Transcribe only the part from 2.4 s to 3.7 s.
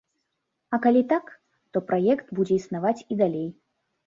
будзе існаваць і далей.